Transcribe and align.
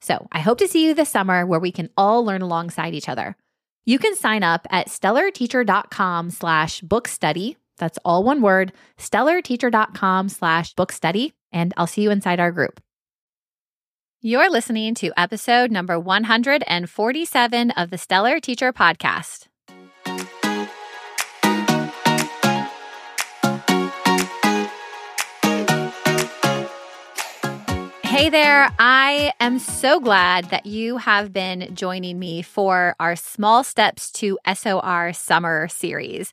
So 0.00 0.28
I 0.32 0.40
hope 0.40 0.58
to 0.58 0.68
see 0.68 0.86
you 0.86 0.94
this 0.94 1.08
summer 1.08 1.44
where 1.44 1.60
we 1.60 1.72
can 1.72 1.90
all 1.96 2.24
learn 2.24 2.42
alongside 2.42 2.94
each 2.94 3.08
other. 3.08 3.36
You 3.84 3.98
can 3.98 4.14
sign 4.16 4.42
up 4.42 4.66
at 4.70 4.88
stellarteacher.com 4.88 6.30
slash 6.30 6.80
book 6.82 7.08
study. 7.08 7.56
That's 7.78 7.98
all 8.04 8.22
one 8.22 8.42
word, 8.42 8.72
stellarteacher.com 8.98 10.28
slash 10.28 10.74
book 10.74 10.92
study. 10.92 11.32
And 11.52 11.72
I'll 11.76 11.86
see 11.86 12.02
you 12.02 12.10
inside 12.10 12.40
our 12.40 12.52
group. 12.52 12.80
You're 14.20 14.50
listening 14.50 14.94
to 14.96 15.12
episode 15.16 15.70
number 15.70 15.98
147 15.98 17.70
of 17.70 17.90
the 17.90 17.98
Stellar 17.98 18.40
Teacher 18.40 18.72
Podcast. 18.72 19.47
Hey 28.08 28.30
there. 28.30 28.72
I 28.78 29.34
am 29.38 29.58
so 29.58 30.00
glad 30.00 30.46
that 30.46 30.64
you 30.64 30.96
have 30.96 31.30
been 31.30 31.74
joining 31.74 32.18
me 32.18 32.40
for 32.40 32.96
our 32.98 33.14
Small 33.14 33.62
Steps 33.62 34.10
to 34.12 34.38
SOR 34.50 35.12
Summer 35.12 35.68
series. 35.68 36.32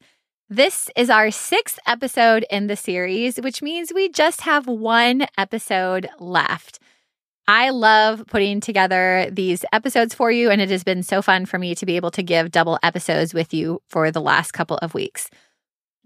This 0.50 0.90
is 0.96 1.10
our 1.10 1.32
sixth 1.32 1.78
episode 1.86 2.46
in 2.50 2.68
the 2.68 2.78
series, 2.78 3.42
which 3.42 3.62
means 3.62 3.92
we 3.94 4.08
just 4.08 4.42
have 4.42 4.68
one 4.68 5.28
episode 5.38 6.08
left. 6.18 6.80
I 7.46 7.72
love 7.72 8.24
putting 8.28 8.62
together 8.62 9.28
these 9.30 9.66
episodes 9.74 10.16
for 10.16 10.32
you, 10.32 10.50
and 10.50 10.62
it 10.62 10.70
has 10.70 10.86
been 10.86 11.04
so 11.04 11.22
fun 11.22 11.46
for 11.46 11.60
me 11.60 11.76
to 11.76 11.86
be 11.86 11.98
able 11.98 12.12
to 12.12 12.24
give 12.24 12.52
double 12.52 12.80
episodes 12.84 13.34
with 13.34 13.54
you 13.54 13.82
for 13.90 14.12
the 14.12 14.22
last 14.22 14.54
couple 14.54 14.78
of 14.78 14.94
weeks. 14.94 15.30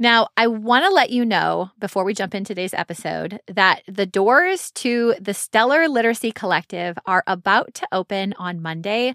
Now, 0.01 0.29
I 0.37 0.47
want 0.47 0.85
to 0.85 0.91
let 0.91 1.09
you 1.09 1.25
know 1.25 1.71
before 1.77 2.05
we 2.05 2.13
jump 2.13 2.33
in 2.33 2.45
today's 2.45 2.73
episode 2.73 3.41
that 3.47 3.83
the 3.85 4.05
doors 4.05 4.71
to 4.75 5.13
the 5.19 5.33
Stellar 5.33 5.89
Literacy 5.89 6.31
Collective 6.31 6.97
are 7.05 7.21
about 7.27 7.73
to 7.75 7.87
open 7.91 8.33
on 8.39 8.61
Monday, 8.61 9.13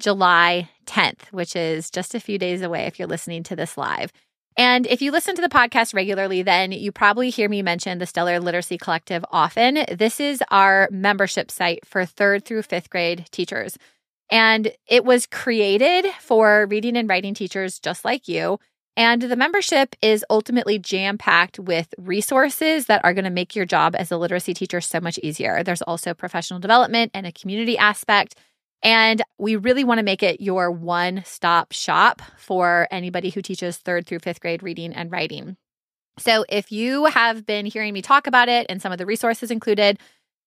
July 0.00 0.68
10th, 0.86 1.30
which 1.30 1.54
is 1.54 1.88
just 1.88 2.16
a 2.16 2.20
few 2.20 2.36
days 2.36 2.62
away 2.62 2.86
if 2.86 2.98
you're 2.98 3.06
listening 3.06 3.44
to 3.44 3.54
this 3.54 3.78
live. 3.78 4.10
And 4.56 4.88
if 4.88 5.00
you 5.00 5.12
listen 5.12 5.36
to 5.36 5.42
the 5.42 5.48
podcast 5.48 5.94
regularly, 5.94 6.42
then 6.42 6.72
you 6.72 6.90
probably 6.90 7.30
hear 7.30 7.48
me 7.48 7.62
mention 7.62 7.98
the 7.98 8.06
Stellar 8.06 8.40
Literacy 8.40 8.76
Collective 8.76 9.24
often. 9.30 9.84
This 9.92 10.18
is 10.18 10.42
our 10.50 10.88
membership 10.90 11.48
site 11.48 11.86
for 11.86 12.04
third 12.04 12.44
through 12.44 12.62
fifth 12.62 12.90
grade 12.90 13.26
teachers. 13.30 13.78
And 14.32 14.72
it 14.88 15.04
was 15.04 15.26
created 15.26 16.06
for 16.18 16.66
reading 16.66 16.96
and 16.96 17.08
writing 17.08 17.34
teachers 17.34 17.78
just 17.78 18.04
like 18.04 18.26
you 18.26 18.58
and 18.96 19.22
the 19.22 19.36
membership 19.36 19.96
is 20.00 20.24
ultimately 20.30 20.78
jam 20.78 21.18
packed 21.18 21.58
with 21.58 21.92
resources 21.98 22.86
that 22.86 23.04
are 23.04 23.12
going 23.12 23.24
to 23.24 23.30
make 23.30 23.56
your 23.56 23.64
job 23.64 23.96
as 23.96 24.12
a 24.12 24.16
literacy 24.16 24.54
teacher 24.54 24.80
so 24.80 25.00
much 25.00 25.18
easier. 25.22 25.62
There's 25.64 25.82
also 25.82 26.14
professional 26.14 26.60
development 26.60 27.10
and 27.12 27.26
a 27.26 27.32
community 27.32 27.76
aspect. 27.76 28.36
And 28.82 29.22
we 29.38 29.56
really 29.56 29.82
want 29.82 29.98
to 29.98 30.04
make 30.04 30.22
it 30.22 30.40
your 30.40 30.70
one 30.70 31.22
stop 31.24 31.72
shop 31.72 32.22
for 32.36 32.86
anybody 32.90 33.30
who 33.30 33.42
teaches 33.42 33.78
third 33.78 34.06
through 34.06 34.20
fifth 34.20 34.40
grade 34.40 34.62
reading 34.62 34.92
and 34.92 35.10
writing. 35.10 35.56
So 36.18 36.44
if 36.48 36.70
you 36.70 37.06
have 37.06 37.44
been 37.44 37.66
hearing 37.66 37.92
me 37.92 38.02
talk 38.02 38.28
about 38.28 38.48
it 38.48 38.66
and 38.68 38.80
some 38.80 38.92
of 38.92 38.98
the 38.98 39.06
resources 39.06 39.50
included, 39.50 39.98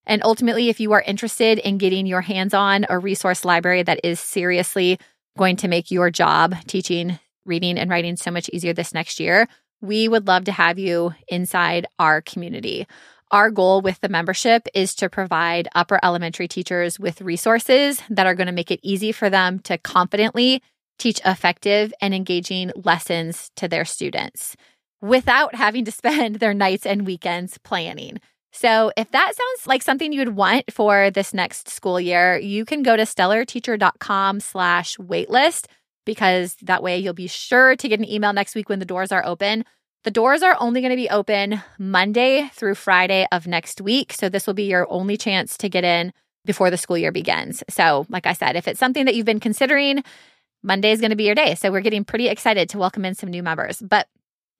and 0.06 0.24
ultimately, 0.24 0.70
if 0.70 0.80
you 0.80 0.94
are 0.94 1.02
interested 1.02 1.60
in 1.60 1.78
getting 1.78 2.06
your 2.06 2.22
hands 2.22 2.54
on 2.54 2.86
a 2.90 2.98
resource 2.98 3.44
library 3.44 3.84
that 3.84 4.00
is 4.06 4.22
seriously 4.22 4.98
going 5.38 5.58
to 5.58 5.68
make 5.68 5.92
your 5.92 6.10
job 6.10 6.56
teaching 6.66 7.20
reading 7.48 7.78
and 7.78 7.90
writing 7.90 8.18
so 8.18 8.32
much 8.32 8.50
easier 8.50 8.74
this 8.74 8.94
next 8.94 9.20
year, 9.20 9.48
we 9.82 10.08
would 10.08 10.28
love 10.28 10.46
to 10.46 10.52
have 10.52 10.80
you 10.80 11.14
inside 11.28 11.86
our 12.00 12.22
community. 12.22 12.88
Our 13.30 13.52
goal 13.52 13.82
with 13.82 14.00
the 14.00 14.08
membership 14.10 14.68
is 14.74 14.96
to 14.96 15.10
provide 15.10 15.68
upper 15.76 16.00
elementary 16.02 16.48
teachers 16.48 17.00
with 17.00 17.22
resources 17.22 18.02
that 18.10 18.26
are 18.26 18.34
going 18.36 18.48
to 18.48 18.54
make 18.54 18.72
it 18.72 18.80
easy 18.84 19.12
for 19.12 19.30
them 19.30 19.60
to 19.60 19.78
confidently 19.78 20.64
teach 20.98 21.20
effective 21.26 21.94
and 22.02 22.14
engaging 22.14 22.72
lessons 22.76 23.52
to 23.58 23.68
their 23.68 23.84
students 23.86 24.56
without 25.02 25.56
having 25.56 25.84
to 25.86 25.92
spend 25.92 26.38
their 26.38 26.54
nights 26.54 26.86
and 26.86 27.06
weekends 27.06 27.58
planning. 27.60 28.20
So, 28.54 28.94
if 28.98 29.12
that 29.12 29.34
sounds 29.36 29.68
like 29.68 29.84
something 29.84 30.14
you 30.14 30.22
would 30.22 30.36
want 30.36 30.74
for 30.74 31.12
this 31.12 31.34
next 31.34 31.70
school 31.70 32.00
year, 32.00 32.38
you 32.38 32.64
can 32.66 32.82
go 32.82 32.96
to 32.96 33.04
stellarteacher.com/waitlist 33.04 35.66
because 36.08 36.56
that 36.64 36.82
way 36.82 36.98
you'll 36.98 37.14
be 37.14 37.28
sure 37.28 37.76
to 37.76 37.88
get 37.88 38.00
an 38.00 38.10
email 38.10 38.34
next 38.34 38.56
week 38.56 38.70
when 38.70 38.80
the 38.80 38.86
doors 38.86 39.12
are 39.12 39.24
open. 39.24 39.66
The 40.06 40.10
doors 40.10 40.42
are 40.42 40.56
only 40.60 40.80
going 40.82 40.92
to 40.92 40.96
be 40.96 41.10
open 41.10 41.62
Monday 41.78 42.50
through 42.54 42.76
Friday 42.76 43.28
of 43.32 43.46
next 43.46 43.82
week. 43.82 44.14
So 44.14 44.30
this 44.30 44.48
will 44.48 44.54
be 44.54 44.64
your 44.64 44.88
only 44.90 45.18
chance 45.18 45.58
to 45.58 45.70
get 45.70 45.84
in 45.84 46.14
before 46.46 46.72
the 46.72 46.78
school 46.78 46.98
year 46.98 47.12
begins. 47.12 47.62
So, 47.70 48.06
like 48.10 48.26
I 48.26 48.32
said, 48.32 48.56
if 48.56 48.70
it's 48.70 48.80
something 48.80 49.04
that 49.06 49.16
you've 49.16 49.26
been 49.26 49.42
considering, 49.42 50.02
Monday 50.64 50.92
is 50.92 51.02
going 51.02 51.12
to 51.12 51.18
be 51.18 51.26
your 51.26 51.36
day. 51.36 51.56
So 51.56 51.72
we're 51.72 51.82
getting 51.82 52.06
pretty 52.06 52.30
excited 52.30 52.70
to 52.70 52.78
welcome 52.78 53.04
in 53.04 53.14
some 53.14 53.30
new 53.30 53.44
members. 53.44 53.82
But 53.82 54.08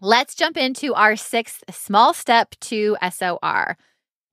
let's 0.02 0.36
jump 0.36 0.58
into 0.58 0.94
our 0.94 1.16
sixth 1.16 1.64
small 1.72 2.14
step 2.14 2.56
to 2.62 2.98
SOR. 3.10 3.78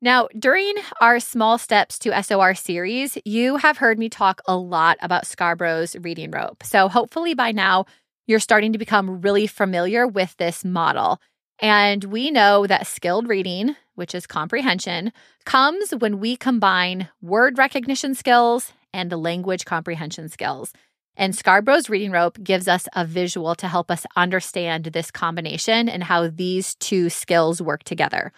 Now, 0.05 0.29
during 0.39 0.75
our 1.01 1.19
Small 1.19 1.57
Steps 1.57 1.99
to 2.01 2.23
SOR 2.23 2.55
series, 2.55 3.17
you 3.25 3.57
have 3.57 3.79
heard 3.79 3.99
me 3.99 4.11
talk 4.11 4.43
a 4.47 4.55
lot 4.55 4.99
about 5.01 5.27
Scarborough's 5.27 5.97
reading 5.99 6.31
rope. 6.31 6.63
So, 6.63 6.91
hopefully, 6.91 7.33
by 7.33 7.53
now, 7.53 7.87
you're 8.27 8.39
starting 8.39 8.75
to 8.75 8.79
become 8.79 9.23
really 9.23 9.47
familiar 9.47 10.07
with 10.07 10.37
this 10.37 10.63
model. 10.63 11.23
And 11.59 12.05
we 12.05 12.31
know 12.31 12.67
that 12.67 12.87
skilled 12.87 13.29
reading, 13.29 13.77
which 13.95 14.15
is 14.15 14.27
comprehension, 14.27 15.11
comes 15.47 15.93
when 15.93 16.21
we 16.21 16.37
combine 16.37 17.09
word 17.23 17.57
recognition 17.57 18.15
skills 18.15 18.75
and 18.93 19.11
language 19.11 19.65
comprehension 19.65 20.29
skills. 20.29 20.75
And 21.17 21.35
Scarborough's 21.35 21.89
reading 21.89 22.11
rope 22.11 22.37
gives 22.43 22.69
us 22.69 22.89
a 22.95 23.07
visual 23.07 23.55
to 23.55 23.69
help 23.69 23.91
us 23.91 24.05
understand 24.17 24.85
this 24.85 25.11
combination 25.11 25.89
and 25.89 26.05
how 26.05 26.29
these 26.29 26.75
two 26.75 27.09
skills 27.09 27.63
work 27.63 27.85
together. 27.85 28.35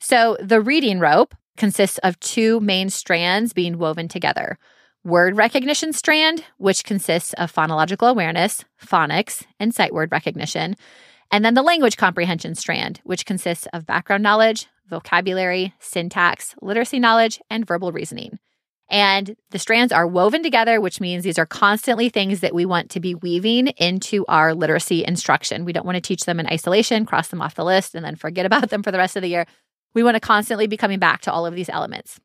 So 0.00 0.36
the 0.40 0.60
reading 0.60 0.98
rope 0.98 1.34
consists 1.56 1.98
of 1.98 2.18
two 2.20 2.58
main 2.60 2.88
strands 2.88 3.52
being 3.52 3.78
woven 3.78 4.08
together 4.08 4.58
word 5.02 5.34
recognition 5.34 5.94
strand, 5.94 6.44
which 6.58 6.84
consists 6.84 7.32
of 7.34 7.50
phonological 7.50 8.10
awareness, 8.10 8.66
phonics, 8.84 9.44
and 9.58 9.74
sight 9.74 9.94
word 9.94 10.12
recognition, 10.12 10.76
and 11.30 11.42
then 11.42 11.54
the 11.54 11.62
language 11.62 11.96
comprehension 11.96 12.54
strand, 12.54 13.00
which 13.04 13.24
consists 13.24 13.66
of 13.72 13.86
background 13.86 14.22
knowledge, 14.22 14.66
vocabulary, 14.88 15.72
syntax, 15.78 16.54
literacy 16.60 16.98
knowledge, 16.98 17.40
and 17.48 17.66
verbal 17.66 17.92
reasoning. 17.92 18.38
And 18.90 19.36
the 19.50 19.58
strands 19.58 19.92
are 19.92 20.06
woven 20.06 20.42
together, 20.42 20.80
which 20.80 21.00
means 21.00 21.22
these 21.22 21.38
are 21.38 21.46
constantly 21.46 22.08
things 22.08 22.40
that 22.40 22.54
we 22.54 22.66
want 22.66 22.90
to 22.90 23.00
be 23.00 23.14
weaving 23.14 23.68
into 23.68 24.26
our 24.26 24.52
literacy 24.52 25.04
instruction. 25.06 25.64
We 25.64 25.72
don't 25.72 25.86
want 25.86 25.94
to 25.94 26.00
teach 26.00 26.24
them 26.24 26.40
in 26.40 26.48
isolation, 26.48 27.06
cross 27.06 27.28
them 27.28 27.40
off 27.40 27.54
the 27.54 27.64
list, 27.64 27.94
and 27.94 28.04
then 28.04 28.16
forget 28.16 28.46
about 28.50 28.68
them 28.70 28.82
for 28.82 28.90
the 28.90 28.98
rest 28.98 29.16
of 29.16 29.22
the 29.22 29.28
year. 29.28 29.46
We 29.94 30.02
want 30.02 30.16
to 30.16 30.20
constantly 30.20 30.66
be 30.66 30.76
coming 30.76 30.98
back 30.98 31.20
to 31.22 31.32
all 31.32 31.46
of 31.46 31.54
these 31.54 31.68
elements. 31.68 32.20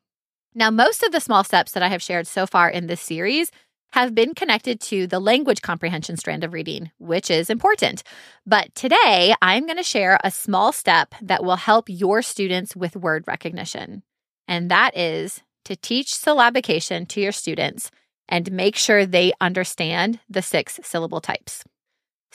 Now, 0.54 0.70
most 0.70 1.02
of 1.02 1.12
the 1.12 1.20
small 1.20 1.44
steps 1.44 1.72
that 1.72 1.82
I 1.82 1.88
have 1.88 2.02
shared 2.02 2.26
so 2.26 2.46
far 2.46 2.70
in 2.70 2.86
this 2.86 3.00
series 3.00 3.50
have 3.92 4.14
been 4.14 4.34
connected 4.34 4.80
to 4.80 5.06
the 5.06 5.20
language 5.20 5.62
comprehension 5.62 6.16
strand 6.16 6.44
of 6.44 6.52
reading, 6.52 6.90
which 6.98 7.30
is 7.30 7.50
important. 7.50 8.02
But 8.46 8.74
today, 8.74 9.34
I'm 9.40 9.66
going 9.66 9.76
to 9.76 9.82
share 9.82 10.18
a 10.22 10.30
small 10.30 10.72
step 10.72 11.14
that 11.22 11.44
will 11.44 11.56
help 11.56 11.86
your 11.88 12.22
students 12.22 12.76
with 12.76 12.96
word 12.96 13.24
recognition. 13.26 14.02
And 14.48 14.70
that 14.70 14.96
is 14.96 15.42
to 15.64 15.76
teach 15.76 16.12
syllabication 16.12 17.08
to 17.08 17.20
your 17.20 17.32
students 17.32 17.90
and 18.28 18.52
make 18.52 18.76
sure 18.76 19.06
they 19.06 19.32
understand 19.40 20.20
the 20.28 20.42
six 20.42 20.80
syllable 20.82 21.20
types. 21.20 21.64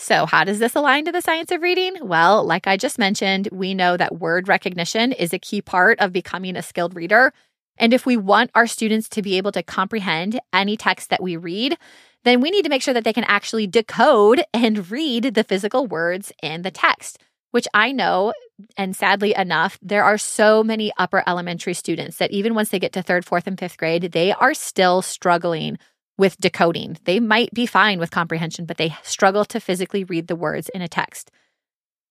So, 0.01 0.25
how 0.25 0.43
does 0.43 0.57
this 0.57 0.73
align 0.73 1.05
to 1.05 1.11
the 1.11 1.21
science 1.21 1.51
of 1.51 1.61
reading? 1.61 1.95
Well, 2.01 2.43
like 2.43 2.65
I 2.65 2.75
just 2.75 2.97
mentioned, 2.97 3.47
we 3.51 3.75
know 3.75 3.97
that 3.97 4.17
word 4.17 4.47
recognition 4.47 5.11
is 5.11 5.31
a 5.31 5.37
key 5.37 5.61
part 5.61 5.99
of 5.99 6.11
becoming 6.11 6.55
a 6.55 6.63
skilled 6.63 6.95
reader. 6.95 7.31
And 7.77 7.93
if 7.93 8.03
we 8.03 8.17
want 8.17 8.49
our 8.55 8.65
students 8.65 9.07
to 9.09 9.21
be 9.21 9.37
able 9.37 9.51
to 9.51 9.61
comprehend 9.61 10.39
any 10.51 10.75
text 10.75 11.11
that 11.11 11.21
we 11.21 11.37
read, 11.37 11.77
then 12.23 12.41
we 12.41 12.49
need 12.49 12.63
to 12.63 12.69
make 12.69 12.81
sure 12.81 12.95
that 12.95 13.03
they 13.03 13.13
can 13.13 13.25
actually 13.25 13.67
decode 13.67 14.43
and 14.55 14.89
read 14.89 15.35
the 15.35 15.43
physical 15.43 15.85
words 15.85 16.31
in 16.41 16.63
the 16.63 16.71
text, 16.71 17.19
which 17.51 17.67
I 17.71 17.91
know, 17.91 18.33
and 18.75 18.95
sadly 18.95 19.35
enough, 19.35 19.77
there 19.83 20.03
are 20.03 20.17
so 20.17 20.63
many 20.63 20.91
upper 20.97 21.23
elementary 21.27 21.75
students 21.75 22.17
that 22.17 22.31
even 22.31 22.55
once 22.55 22.69
they 22.69 22.79
get 22.79 22.93
to 22.93 23.03
third, 23.03 23.23
fourth, 23.23 23.45
and 23.45 23.57
fifth 23.57 23.77
grade, 23.77 24.13
they 24.13 24.31
are 24.31 24.55
still 24.55 25.03
struggling 25.03 25.77
with 26.21 26.39
decoding. 26.39 26.97
They 27.05 27.19
might 27.19 27.51
be 27.51 27.65
fine 27.65 27.97
with 27.97 28.11
comprehension, 28.11 28.65
but 28.65 28.77
they 28.77 28.95
struggle 29.01 29.43
to 29.45 29.59
physically 29.59 30.03
read 30.03 30.27
the 30.27 30.35
words 30.35 30.69
in 30.69 30.83
a 30.83 30.87
text. 30.87 31.31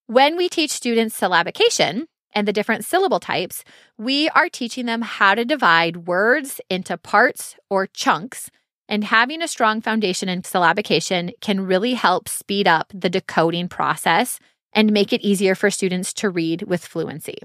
When 0.09 0.37
we 0.37 0.49
teach 0.49 0.73
students 0.73 1.19
syllabication 1.19 2.07
and 2.35 2.49
the 2.49 2.53
different 2.53 2.85
syllable 2.85 3.21
types, 3.21 3.63
we 3.97 4.29
are 4.31 4.49
teaching 4.49 4.87
them 4.87 5.03
how 5.03 5.37
to 5.37 5.45
divide 5.45 6.09
words 6.09 6.61
into 6.69 6.97
parts 6.97 7.55
or 7.71 7.87
chunks. 7.87 8.51
And 8.89 9.05
having 9.05 9.43
a 9.43 9.47
strong 9.47 9.81
foundation 9.81 10.29
in 10.29 10.43
syllabication 10.43 11.31
can 11.41 11.61
really 11.61 11.95
help 11.95 12.29
speed 12.29 12.67
up 12.67 12.93
the 12.93 13.11
decoding 13.11 13.69
process 13.69 14.41
and 14.73 14.93
make 14.93 15.13
it 15.13 15.23
easier 15.23 15.55
for 15.55 15.71
students 15.71 16.13
to 16.15 16.31
read 16.31 16.63
with 16.63 16.85
fluency. 16.85 17.39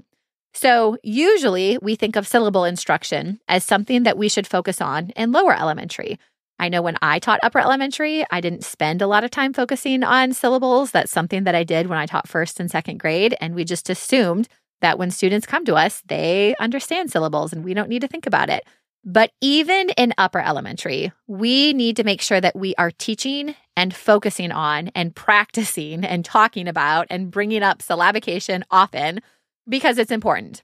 So, 0.52 0.96
usually 1.04 1.78
we 1.78 1.94
think 1.94 2.16
of 2.16 2.26
syllable 2.26 2.64
instruction 2.64 3.38
as 3.46 3.62
something 3.62 4.02
that 4.02 4.18
we 4.18 4.28
should 4.28 4.48
focus 4.48 4.80
on 4.80 5.10
in 5.10 5.30
lower 5.30 5.54
elementary, 5.54 6.18
I 6.58 6.68
know 6.68 6.82
when 6.82 6.96
I 7.02 7.18
taught 7.18 7.40
upper 7.42 7.58
elementary, 7.58 8.24
I 8.30 8.40
didn't 8.40 8.64
spend 8.64 9.02
a 9.02 9.06
lot 9.06 9.24
of 9.24 9.30
time 9.30 9.52
focusing 9.52 10.02
on 10.02 10.32
syllables. 10.32 10.90
That's 10.90 11.12
something 11.12 11.44
that 11.44 11.54
I 11.54 11.64
did 11.64 11.86
when 11.86 11.98
I 11.98 12.06
taught 12.06 12.28
first 12.28 12.58
and 12.58 12.70
second 12.70 12.98
grade. 12.98 13.36
And 13.40 13.54
we 13.54 13.64
just 13.64 13.90
assumed 13.90 14.48
that 14.80 14.98
when 14.98 15.10
students 15.10 15.46
come 15.46 15.64
to 15.66 15.74
us, 15.74 16.02
they 16.06 16.54
understand 16.58 17.10
syllables 17.10 17.52
and 17.52 17.64
we 17.64 17.74
don't 17.74 17.88
need 17.88 18.00
to 18.02 18.08
think 18.08 18.26
about 18.26 18.48
it. 18.48 18.64
But 19.04 19.30
even 19.40 19.90
in 19.90 20.14
upper 20.18 20.40
elementary, 20.40 21.12
we 21.28 21.72
need 21.72 21.96
to 21.96 22.04
make 22.04 22.20
sure 22.20 22.40
that 22.40 22.56
we 22.56 22.74
are 22.76 22.90
teaching 22.90 23.54
and 23.76 23.94
focusing 23.94 24.50
on 24.50 24.88
and 24.94 25.14
practicing 25.14 26.04
and 26.04 26.24
talking 26.24 26.66
about 26.66 27.06
and 27.08 27.30
bringing 27.30 27.62
up 27.62 27.78
syllabication 27.78 28.62
often 28.70 29.20
because 29.68 29.98
it's 29.98 30.10
important. 30.10 30.62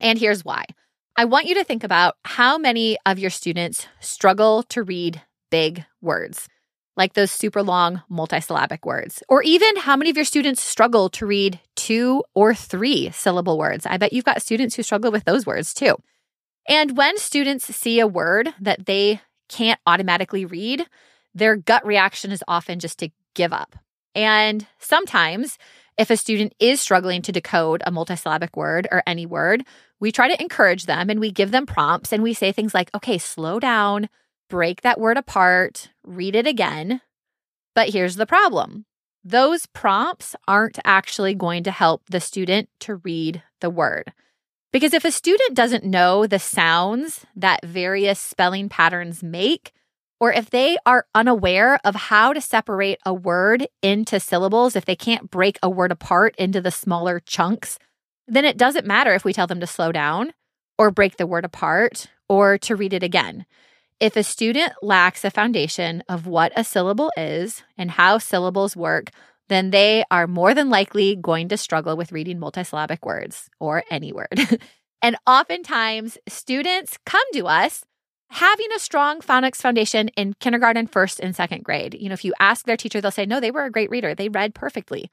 And 0.00 0.18
here's 0.18 0.44
why. 0.44 0.64
I 1.16 1.26
want 1.26 1.46
you 1.46 1.54
to 1.54 1.64
think 1.64 1.84
about 1.84 2.16
how 2.24 2.58
many 2.58 2.98
of 3.06 3.20
your 3.20 3.30
students 3.30 3.86
struggle 4.00 4.64
to 4.64 4.82
read 4.82 5.22
big 5.54 5.84
words, 6.00 6.48
like 6.96 7.12
those 7.12 7.30
super 7.30 7.62
long 7.62 8.02
multisyllabic 8.10 8.84
words. 8.84 9.22
Or 9.28 9.40
even 9.44 9.76
how 9.76 9.94
many 9.94 10.10
of 10.10 10.16
your 10.16 10.24
students 10.24 10.60
struggle 10.60 11.08
to 11.10 11.26
read 11.26 11.60
two 11.76 12.24
or 12.34 12.56
three 12.56 13.12
syllable 13.12 13.56
words. 13.56 13.86
I 13.86 13.96
bet 13.96 14.12
you've 14.12 14.24
got 14.24 14.42
students 14.42 14.74
who 14.74 14.82
struggle 14.82 15.12
with 15.12 15.22
those 15.22 15.46
words 15.46 15.72
too. 15.72 15.94
And 16.68 16.96
when 16.96 17.18
students 17.18 17.66
see 17.66 18.00
a 18.00 18.06
word 18.08 18.52
that 18.60 18.86
they 18.86 19.20
can't 19.48 19.78
automatically 19.86 20.44
read, 20.44 20.86
their 21.36 21.54
gut 21.54 21.86
reaction 21.86 22.32
is 22.32 22.42
often 22.48 22.80
just 22.80 22.98
to 22.98 23.10
give 23.34 23.52
up. 23.52 23.76
And 24.16 24.66
sometimes, 24.80 25.56
if 25.96 26.10
a 26.10 26.16
student 26.16 26.52
is 26.58 26.80
struggling 26.80 27.22
to 27.22 27.30
decode 27.30 27.80
a 27.86 27.92
multisyllabic 27.92 28.56
word 28.56 28.88
or 28.90 29.04
any 29.06 29.24
word, 29.24 29.62
we 30.00 30.10
try 30.10 30.26
to 30.26 30.42
encourage 30.42 30.86
them 30.86 31.10
and 31.10 31.20
we 31.20 31.30
give 31.30 31.52
them 31.52 31.64
prompts 31.64 32.12
and 32.12 32.24
we 32.24 32.34
say 32.34 32.50
things 32.50 32.74
like, 32.74 32.90
okay, 32.92 33.18
slow 33.18 33.60
down, 33.60 34.08
break 34.48 34.82
that 34.82 35.00
word 35.00 35.16
apart, 35.16 35.90
read 36.04 36.34
it 36.34 36.46
again. 36.46 37.00
But 37.74 37.90
here's 37.90 38.16
the 38.16 38.26
problem 38.26 38.86
those 39.24 39.66
prompts 39.66 40.36
aren't 40.46 40.78
actually 40.84 41.34
going 41.34 41.62
to 41.64 41.70
help 41.70 42.02
the 42.10 42.20
student 42.20 42.68
to 42.80 42.96
read 42.96 43.42
the 43.60 43.70
word. 43.70 44.12
Because 44.70 44.92
if 44.92 45.04
a 45.04 45.12
student 45.12 45.54
doesn't 45.54 45.84
know 45.84 46.26
the 46.26 46.38
sounds 46.38 47.24
that 47.34 47.64
various 47.64 48.20
spelling 48.20 48.68
patterns 48.68 49.22
make, 49.22 49.72
or 50.20 50.32
if 50.32 50.50
they 50.50 50.76
are 50.84 51.06
unaware 51.14 51.78
of 51.84 51.94
how 51.94 52.32
to 52.32 52.40
separate 52.40 52.98
a 53.06 53.14
word 53.14 53.66
into 53.82 54.20
syllables, 54.20 54.76
if 54.76 54.84
they 54.84 54.96
can't 54.96 55.30
break 55.30 55.58
a 55.62 55.70
word 55.70 55.92
apart 55.92 56.34
into 56.38 56.60
the 56.60 56.70
smaller 56.70 57.20
chunks, 57.20 57.78
then 58.26 58.44
it 58.44 58.56
doesn't 58.56 58.86
matter 58.86 59.14
if 59.14 59.24
we 59.24 59.32
tell 59.32 59.46
them 59.46 59.60
to 59.60 59.66
slow 59.66 59.92
down 59.92 60.32
or 60.78 60.90
break 60.90 61.16
the 61.16 61.26
word 61.26 61.44
apart 61.44 62.08
or 62.28 62.58
to 62.58 62.76
read 62.76 62.92
it 62.92 63.02
again. 63.02 63.46
If 64.00 64.16
a 64.16 64.22
student 64.22 64.72
lacks 64.82 65.24
a 65.24 65.30
foundation 65.30 66.02
of 66.08 66.26
what 66.26 66.52
a 66.56 66.64
syllable 66.64 67.12
is 67.16 67.62
and 67.78 67.90
how 67.92 68.18
syllables 68.18 68.76
work, 68.76 69.10
then 69.48 69.70
they 69.70 70.04
are 70.10 70.26
more 70.26 70.54
than 70.54 70.70
likely 70.70 71.16
going 71.16 71.48
to 71.48 71.56
struggle 71.56 71.96
with 71.96 72.12
reading 72.12 72.38
multisyllabic 72.38 73.02
words 73.02 73.48
or 73.60 73.84
any 73.90 74.12
word. 74.12 74.60
and 75.02 75.16
oftentimes, 75.26 76.18
students 76.28 76.98
come 77.06 77.24
to 77.34 77.46
us 77.46 77.84
having 78.30 78.66
a 78.74 78.80
strong 78.80 79.20
phonics 79.20 79.56
foundation 79.56 80.08
in 80.16 80.34
kindergarten, 80.40 80.86
first, 80.86 81.20
and 81.20 81.36
second 81.36 81.62
grade. 81.62 81.94
You 81.94 82.08
know, 82.08 82.14
if 82.14 82.24
you 82.24 82.34
ask 82.40 82.66
their 82.66 82.76
teacher, 82.76 83.00
they'll 83.00 83.10
say, 83.10 83.26
no, 83.26 83.38
they 83.38 83.50
were 83.50 83.64
a 83.64 83.70
great 83.70 83.90
reader. 83.90 84.14
They 84.14 84.28
read 84.28 84.54
perfectly. 84.54 85.10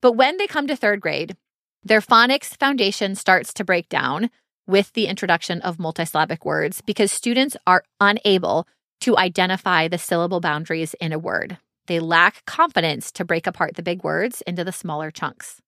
But 0.00 0.12
when 0.12 0.38
they 0.38 0.46
come 0.46 0.66
to 0.68 0.76
third 0.76 1.00
grade, 1.00 1.36
their 1.84 2.00
phonics 2.00 2.56
foundation 2.56 3.14
starts 3.14 3.52
to 3.54 3.64
break 3.64 3.88
down 3.88 4.30
with 4.66 4.92
the 4.92 5.06
introduction 5.06 5.60
of 5.62 5.78
multisyllabic 5.78 6.44
words 6.44 6.80
because 6.80 7.10
students 7.12 7.56
are 7.66 7.84
unable 8.00 8.66
to 9.00 9.16
identify 9.16 9.88
the 9.88 9.98
syllable 9.98 10.40
boundaries 10.40 10.94
in 10.94 11.12
a 11.12 11.18
word. 11.18 11.58
They 11.86 11.98
lack 11.98 12.44
confidence 12.46 13.10
to 13.12 13.24
break 13.24 13.46
apart 13.46 13.74
the 13.74 13.82
big 13.82 14.04
words 14.04 14.42
into 14.46 14.64
the 14.64 14.72
smaller 14.72 15.10
chunks. 15.10 15.60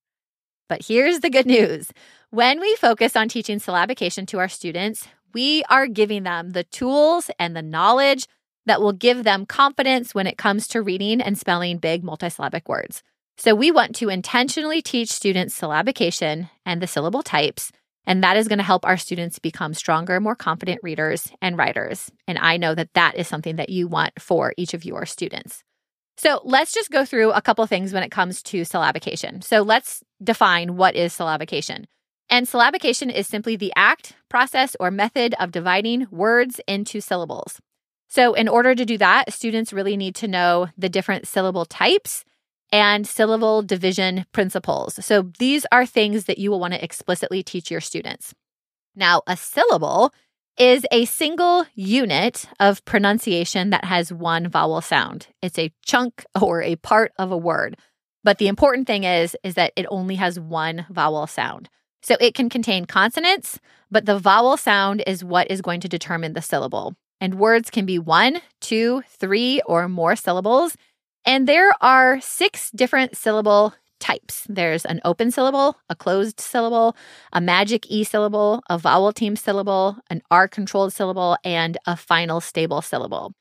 But 0.68 0.86
here's 0.86 1.20
the 1.20 1.30
good 1.30 1.46
news 1.46 1.90
when 2.30 2.60
we 2.60 2.74
focus 2.76 3.16
on 3.16 3.28
teaching 3.28 3.58
syllabication 3.58 4.26
to 4.28 4.38
our 4.38 4.48
students, 4.48 5.06
we 5.32 5.64
are 5.68 5.86
giving 5.86 6.22
them 6.22 6.50
the 6.50 6.64
tools 6.64 7.30
and 7.38 7.54
the 7.54 7.62
knowledge 7.62 8.26
that 8.66 8.80
will 8.80 8.92
give 8.92 9.24
them 9.24 9.46
confidence 9.46 10.14
when 10.14 10.26
it 10.26 10.38
comes 10.38 10.66
to 10.68 10.80
reading 10.80 11.20
and 11.20 11.36
spelling 11.36 11.78
big 11.78 12.02
multisyllabic 12.02 12.66
words. 12.66 13.02
So, 13.36 13.54
we 13.54 13.70
want 13.70 13.96
to 13.96 14.08
intentionally 14.08 14.80
teach 14.80 15.10
students 15.10 15.60
syllabication 15.60 16.50
and 16.64 16.80
the 16.80 16.86
syllable 16.86 17.22
types 17.22 17.72
and 18.06 18.22
that 18.22 18.36
is 18.36 18.48
going 18.48 18.58
to 18.58 18.64
help 18.64 18.84
our 18.84 18.96
students 18.96 19.38
become 19.38 19.74
stronger, 19.74 20.20
more 20.20 20.36
confident 20.36 20.80
readers 20.82 21.30
and 21.40 21.56
writers. 21.56 22.10
And 22.26 22.38
I 22.38 22.56
know 22.56 22.74
that 22.74 22.92
that 22.94 23.16
is 23.16 23.28
something 23.28 23.56
that 23.56 23.70
you 23.70 23.88
want 23.88 24.12
for 24.20 24.52
each 24.56 24.74
of 24.74 24.84
your 24.84 25.06
students. 25.06 25.62
So 26.16 26.40
let's 26.44 26.72
just 26.72 26.90
go 26.90 27.04
through 27.04 27.32
a 27.32 27.42
couple 27.42 27.66
things 27.66 27.92
when 27.92 28.02
it 28.02 28.10
comes 28.10 28.42
to 28.44 28.62
syllabication. 28.62 29.42
So 29.42 29.62
let's 29.62 30.02
define 30.22 30.76
what 30.76 30.94
is 30.94 31.12
syllabication. 31.16 31.86
And 32.30 32.46
syllabication 32.46 33.12
is 33.12 33.26
simply 33.26 33.56
the 33.56 33.72
act, 33.76 34.14
process, 34.28 34.76
or 34.80 34.90
method 34.90 35.34
of 35.38 35.52
dividing 35.52 36.06
words 36.10 36.60
into 36.66 37.00
syllables. 37.00 37.60
So, 38.08 38.34
in 38.34 38.48
order 38.48 38.74
to 38.74 38.84
do 38.84 38.96
that, 38.98 39.32
students 39.32 39.72
really 39.72 39.96
need 39.96 40.14
to 40.16 40.28
know 40.28 40.68
the 40.78 40.88
different 40.88 41.26
syllable 41.26 41.64
types 41.64 42.24
and 42.72 43.06
syllable 43.06 43.62
division 43.62 44.26
principles. 44.32 45.04
So 45.04 45.30
these 45.38 45.66
are 45.70 45.86
things 45.86 46.24
that 46.24 46.38
you 46.38 46.50
will 46.50 46.60
want 46.60 46.74
to 46.74 46.82
explicitly 46.82 47.42
teach 47.42 47.70
your 47.70 47.80
students. 47.80 48.34
Now, 48.96 49.22
a 49.26 49.36
syllable 49.36 50.12
is 50.56 50.86
a 50.92 51.04
single 51.04 51.66
unit 51.74 52.46
of 52.60 52.84
pronunciation 52.84 53.70
that 53.70 53.84
has 53.84 54.12
one 54.12 54.48
vowel 54.48 54.80
sound. 54.80 55.28
It's 55.42 55.58
a 55.58 55.72
chunk 55.84 56.24
or 56.40 56.62
a 56.62 56.76
part 56.76 57.12
of 57.18 57.32
a 57.32 57.36
word. 57.36 57.76
But 58.22 58.38
the 58.38 58.48
important 58.48 58.86
thing 58.86 59.04
is 59.04 59.36
is 59.42 59.54
that 59.54 59.72
it 59.76 59.86
only 59.90 60.14
has 60.14 60.38
one 60.38 60.86
vowel 60.90 61.26
sound. 61.26 61.68
So 62.02 62.16
it 62.20 62.34
can 62.34 62.50
contain 62.50 62.84
consonants, 62.84 63.58
but 63.90 64.04
the 64.04 64.18
vowel 64.18 64.56
sound 64.56 65.02
is 65.06 65.24
what 65.24 65.50
is 65.50 65.62
going 65.62 65.80
to 65.80 65.88
determine 65.88 66.34
the 66.34 66.42
syllable. 66.42 66.94
And 67.20 67.36
words 67.36 67.70
can 67.70 67.86
be 67.86 67.98
one, 67.98 68.40
two, 68.60 69.02
three, 69.08 69.62
or 69.62 69.88
more 69.88 70.14
syllables. 70.14 70.76
And 71.26 71.48
there 71.48 71.72
are 71.80 72.20
six 72.20 72.70
different 72.70 73.16
syllable 73.16 73.74
types 74.00 74.46
there's 74.50 74.84
an 74.84 75.00
open 75.04 75.30
syllable, 75.30 75.78
a 75.88 75.96
closed 75.96 76.38
syllable, 76.38 76.94
a 77.32 77.40
magic 77.40 77.86
E 77.88 78.04
syllable, 78.04 78.62
a 78.68 78.76
vowel 78.76 79.12
team 79.12 79.34
syllable, 79.34 79.96
an 80.10 80.20
R 80.30 80.46
controlled 80.46 80.92
syllable, 80.92 81.38
and 81.42 81.78
a 81.86 81.96
final 81.96 82.40
stable 82.40 82.82
syllable. 82.82 83.32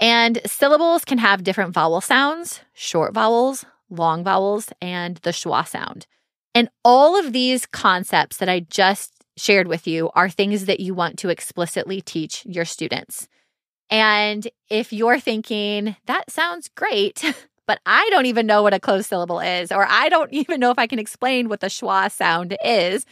And 0.00 0.40
syllables 0.46 1.04
can 1.04 1.18
have 1.18 1.42
different 1.42 1.74
vowel 1.74 2.00
sounds 2.00 2.60
short 2.74 3.12
vowels, 3.12 3.64
long 3.90 4.22
vowels, 4.22 4.72
and 4.80 5.16
the 5.18 5.30
schwa 5.30 5.66
sound. 5.66 6.06
And 6.54 6.68
all 6.84 7.18
of 7.18 7.32
these 7.32 7.66
concepts 7.66 8.36
that 8.36 8.48
I 8.48 8.60
just 8.60 9.12
shared 9.36 9.66
with 9.66 9.86
you 9.88 10.10
are 10.14 10.30
things 10.30 10.66
that 10.66 10.78
you 10.78 10.94
want 10.94 11.18
to 11.18 11.28
explicitly 11.28 12.00
teach 12.00 12.44
your 12.46 12.64
students. 12.64 13.26
And 13.94 14.48
if 14.70 14.92
you're 14.92 15.20
thinking, 15.20 15.94
that 16.06 16.28
sounds 16.28 16.68
great, 16.74 17.22
but 17.68 17.78
I 17.86 18.08
don't 18.10 18.26
even 18.26 18.44
know 18.44 18.60
what 18.60 18.74
a 18.74 18.80
closed 18.80 19.08
syllable 19.08 19.38
is, 19.38 19.70
or 19.70 19.86
I 19.88 20.08
don't 20.08 20.32
even 20.32 20.58
know 20.58 20.72
if 20.72 20.80
I 20.80 20.88
can 20.88 20.98
explain 20.98 21.48
what 21.48 21.60
the 21.60 21.68
schwa 21.68 22.10
sound 22.10 22.56
is, 22.64 23.06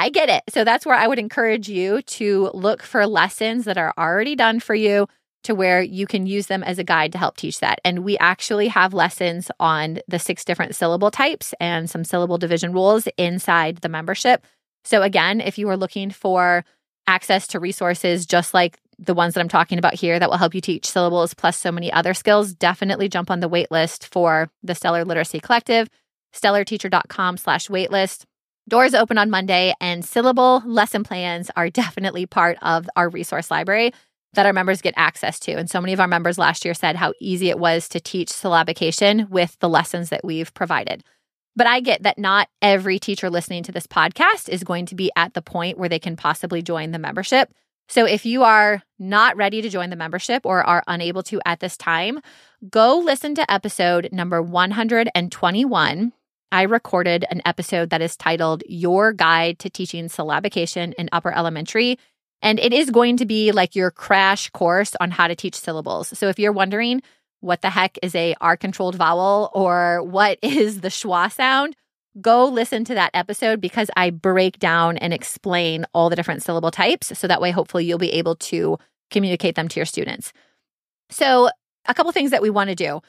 I 0.00 0.08
get 0.08 0.30
it. 0.30 0.42
So 0.48 0.64
that's 0.64 0.86
where 0.86 0.96
I 0.96 1.08
would 1.08 1.18
encourage 1.18 1.68
you 1.68 2.00
to 2.00 2.50
look 2.54 2.82
for 2.82 3.06
lessons 3.06 3.66
that 3.66 3.76
are 3.76 3.92
already 3.98 4.34
done 4.34 4.60
for 4.60 4.74
you 4.74 5.08
to 5.42 5.54
where 5.54 5.82
you 5.82 6.06
can 6.06 6.24
use 6.24 6.46
them 6.46 6.62
as 6.62 6.78
a 6.78 6.84
guide 6.84 7.12
to 7.12 7.18
help 7.18 7.36
teach 7.36 7.60
that. 7.60 7.78
And 7.84 7.98
we 7.98 8.16
actually 8.16 8.68
have 8.68 8.94
lessons 8.94 9.50
on 9.60 9.98
the 10.08 10.18
six 10.18 10.42
different 10.42 10.74
syllable 10.74 11.10
types 11.10 11.52
and 11.60 11.90
some 11.90 12.02
syllable 12.02 12.38
division 12.38 12.72
rules 12.72 13.06
inside 13.18 13.82
the 13.82 13.90
membership. 13.90 14.46
So, 14.84 15.02
again, 15.02 15.42
if 15.42 15.58
you 15.58 15.68
are 15.68 15.76
looking 15.76 16.08
for 16.08 16.64
access 17.06 17.46
to 17.48 17.60
resources 17.60 18.26
just 18.26 18.54
like 18.54 18.78
the 18.98 19.14
ones 19.14 19.34
that 19.34 19.40
I'm 19.40 19.48
talking 19.48 19.78
about 19.78 19.94
here 19.94 20.18
that 20.18 20.30
will 20.30 20.36
help 20.36 20.54
you 20.54 20.60
teach 20.60 20.86
syllables 20.86 21.34
plus 21.34 21.56
so 21.56 21.72
many 21.72 21.92
other 21.92 22.14
skills, 22.14 22.54
definitely 22.54 23.08
jump 23.08 23.30
on 23.30 23.40
the 23.40 23.48
waitlist 23.48 24.04
for 24.04 24.50
the 24.62 24.74
Stellar 24.74 25.04
Literacy 25.04 25.40
Collective, 25.40 25.88
stellarteacher.com 26.34 27.36
slash 27.36 27.68
waitlist. 27.68 28.24
Doors 28.66 28.94
open 28.94 29.18
on 29.18 29.28
Monday, 29.28 29.74
and 29.78 30.04
syllable 30.04 30.62
lesson 30.64 31.04
plans 31.04 31.50
are 31.54 31.68
definitely 31.68 32.24
part 32.24 32.56
of 32.62 32.88
our 32.96 33.10
resource 33.10 33.50
library 33.50 33.92
that 34.32 34.46
our 34.46 34.52
members 34.52 34.80
get 34.80 34.94
access 34.96 35.38
to. 35.40 35.52
And 35.52 35.70
so 35.70 35.80
many 35.80 35.92
of 35.92 36.00
our 36.00 36.08
members 36.08 36.38
last 36.38 36.64
year 36.64 36.74
said 36.74 36.96
how 36.96 37.12
easy 37.20 37.50
it 37.50 37.58
was 37.58 37.88
to 37.90 38.00
teach 38.00 38.28
syllabication 38.28 39.28
with 39.28 39.56
the 39.60 39.68
lessons 39.68 40.08
that 40.08 40.24
we've 40.24 40.52
provided. 40.54 41.04
But 41.56 41.66
I 41.66 41.80
get 41.80 42.02
that 42.02 42.18
not 42.18 42.48
every 42.60 42.98
teacher 42.98 43.30
listening 43.30 43.62
to 43.64 43.72
this 43.72 43.86
podcast 43.86 44.48
is 44.48 44.64
going 44.64 44.86
to 44.86 44.94
be 44.94 45.10
at 45.14 45.34
the 45.34 45.42
point 45.42 45.78
where 45.78 45.88
they 45.88 46.00
can 46.00 46.16
possibly 46.16 46.62
join 46.62 46.90
the 46.90 46.98
membership. 46.98 47.52
So 47.88 48.06
if 48.06 48.24
you 48.24 48.42
are 48.42 48.82
not 48.98 49.36
ready 49.36 49.62
to 49.62 49.68
join 49.68 49.90
the 49.90 49.96
membership 49.96 50.46
or 50.46 50.62
are 50.64 50.82
unable 50.86 51.22
to 51.24 51.40
at 51.44 51.60
this 51.60 51.76
time, 51.76 52.20
go 52.68 52.98
listen 52.98 53.34
to 53.34 53.50
episode 53.52 54.08
number 54.10 54.40
121. 54.40 56.12
I 56.50 56.62
recorded 56.62 57.24
an 57.30 57.42
episode 57.44 57.90
that 57.90 58.00
is 58.00 58.16
titled 58.16 58.62
Your 58.66 59.12
Guide 59.12 59.58
to 59.58 59.70
Teaching 59.70 60.06
Syllabication 60.06 60.94
in 60.94 61.08
Upper 61.12 61.32
Elementary. 61.32 61.98
And 62.42 62.60
it 62.60 62.72
is 62.72 62.90
going 62.90 63.16
to 63.18 63.26
be 63.26 63.52
like 63.52 63.74
your 63.74 63.90
crash 63.90 64.50
course 64.50 64.94
on 65.00 65.10
how 65.10 65.28
to 65.28 65.34
teach 65.34 65.54
syllables. 65.54 66.16
So 66.16 66.28
if 66.28 66.38
you're 66.38 66.52
wondering 66.52 67.02
what 67.40 67.60
the 67.60 67.70
heck 67.70 67.98
is 68.02 68.14
a 68.14 68.34
R 68.40 68.56
controlled 68.56 68.94
vowel 68.94 69.50
or 69.52 70.02
what 70.02 70.38
is 70.42 70.80
the 70.80 70.88
schwa 70.88 71.32
sound, 71.32 71.76
go 72.20 72.46
listen 72.46 72.84
to 72.84 72.94
that 72.94 73.10
episode 73.14 73.60
because 73.60 73.90
I 73.96 74.10
break 74.10 74.58
down 74.58 74.96
and 74.98 75.12
explain 75.12 75.84
all 75.92 76.10
the 76.10 76.16
different 76.16 76.42
syllable 76.42 76.70
types. 76.70 77.18
So 77.18 77.26
that 77.26 77.40
way, 77.40 77.50
hopefully, 77.50 77.84
you'll 77.84 77.98
be 77.98 78.12
able 78.12 78.36
to 78.36 78.78
communicate 79.10 79.54
them 79.54 79.68
to 79.68 79.80
your 79.80 79.86
students. 79.86 80.32
So, 81.10 81.50
a 81.86 81.94
couple 81.94 82.12
things 82.12 82.30
that 82.30 82.42
we 82.42 82.50
want 82.50 82.70
to 82.70 82.76
do. 82.76 83.00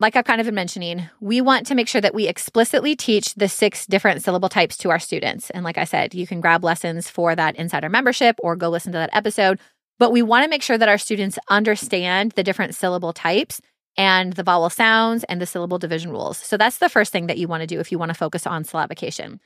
Like 0.00 0.16
I've 0.16 0.24
kind 0.24 0.40
of 0.40 0.46
been 0.46 0.56
mentioning, 0.56 1.08
we 1.20 1.40
want 1.40 1.66
to 1.68 1.74
make 1.76 1.86
sure 1.86 2.00
that 2.00 2.14
we 2.14 2.26
explicitly 2.26 2.96
teach 2.96 3.32
the 3.36 3.48
six 3.48 3.86
different 3.86 4.24
syllable 4.24 4.48
types 4.48 4.76
to 4.78 4.90
our 4.90 4.98
students. 4.98 5.50
And 5.50 5.62
like 5.62 5.78
I 5.78 5.84
said, 5.84 6.14
you 6.14 6.26
can 6.26 6.40
grab 6.40 6.64
lessons 6.64 7.08
for 7.08 7.36
that 7.36 7.54
insider 7.54 7.88
membership 7.88 8.36
or 8.42 8.56
go 8.56 8.68
listen 8.68 8.92
to 8.92 8.98
that 8.98 9.10
episode. 9.12 9.60
But 10.00 10.10
we 10.10 10.20
want 10.20 10.42
to 10.44 10.50
make 10.50 10.62
sure 10.62 10.76
that 10.76 10.88
our 10.88 10.98
students 10.98 11.38
understand 11.48 12.32
the 12.32 12.42
different 12.42 12.74
syllable 12.74 13.12
types 13.12 13.60
and 13.96 14.32
the 14.34 14.42
vowel 14.42 14.70
sounds 14.70 15.24
and 15.24 15.40
the 15.40 15.46
syllable 15.46 15.78
division 15.78 16.10
rules. 16.10 16.38
So 16.38 16.56
that's 16.56 16.78
the 16.78 16.88
first 16.88 17.12
thing 17.12 17.26
that 17.26 17.38
you 17.38 17.48
want 17.48 17.62
to 17.62 17.66
do 17.66 17.80
if 17.80 17.92
you 17.92 17.98
want 17.98 18.10
to 18.10 18.14
focus 18.14 18.46
on 18.46 18.64
syllabication. 18.64 19.38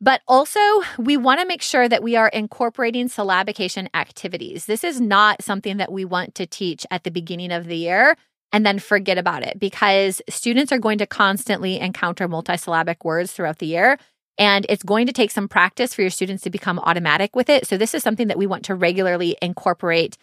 But 0.00 0.22
also, 0.28 0.60
we 0.96 1.16
want 1.16 1.40
to 1.40 1.46
make 1.46 1.62
sure 1.62 1.88
that 1.88 2.04
we 2.04 2.14
are 2.14 2.28
incorporating 2.28 3.08
syllabication 3.08 3.88
activities. 3.94 4.66
This 4.66 4.84
is 4.84 5.00
not 5.00 5.42
something 5.42 5.78
that 5.78 5.90
we 5.90 6.04
want 6.04 6.36
to 6.36 6.46
teach 6.46 6.86
at 6.90 7.02
the 7.02 7.10
beginning 7.10 7.50
of 7.50 7.66
the 7.66 7.76
year 7.76 8.16
and 8.52 8.64
then 8.64 8.78
forget 8.78 9.18
about 9.18 9.42
it 9.42 9.58
because 9.58 10.22
students 10.28 10.70
are 10.70 10.78
going 10.78 10.98
to 10.98 11.06
constantly 11.06 11.80
encounter 11.80 12.28
multisyllabic 12.28 13.04
words 13.04 13.32
throughout 13.32 13.58
the 13.58 13.66
year. 13.66 13.98
And 14.38 14.64
it's 14.68 14.84
going 14.84 15.08
to 15.08 15.12
take 15.12 15.32
some 15.32 15.48
practice 15.48 15.92
for 15.92 16.02
your 16.02 16.10
students 16.10 16.44
to 16.44 16.50
become 16.50 16.78
automatic 16.78 17.34
with 17.34 17.48
it. 17.48 17.66
So, 17.66 17.76
this 17.76 17.92
is 17.92 18.04
something 18.04 18.28
that 18.28 18.38
we 18.38 18.46
want 18.46 18.64
to 18.66 18.76
regularly 18.76 19.36
incorporate 19.42 20.16